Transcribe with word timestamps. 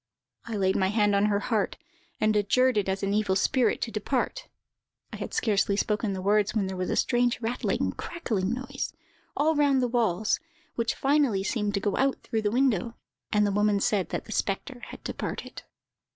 I 0.45 0.55
laid 0.55 0.75
my 0.75 0.87
hand 0.87 1.13
on 1.13 1.25
her 1.27 1.39
head, 1.39 1.77
and 2.19 2.35
adjured 2.35 2.75
it 2.75 2.89
as 2.89 3.03
an 3.03 3.13
evil 3.13 3.35
spirit 3.35 3.81
to 3.83 3.91
depart. 3.91 4.47
I 5.13 5.17
had 5.17 5.31
scarcely 5.31 5.77
spoken 5.77 6.13
the 6.13 6.23
words 6.23 6.55
when 6.55 6.65
there 6.65 6.75
was 6.75 6.89
a 6.89 6.95
strange 6.95 7.39
rattling, 7.39 7.91
crackling 7.91 8.51
noise, 8.51 8.91
all 9.37 9.53
round 9.55 9.79
the 9.79 9.87
walls, 9.87 10.39
which 10.73 10.95
finally 10.95 11.43
seemed 11.43 11.75
to 11.75 11.79
go 11.79 11.97
out 11.97 12.17
through 12.23 12.41
the 12.41 12.49
window; 12.49 12.95
and 13.31 13.45
the 13.45 13.51
woman 13.51 13.79
said 13.79 14.09
that 14.09 14.25
the 14.25 14.31
spectre 14.31 14.79
had 14.87 15.03
departed. 15.03 15.61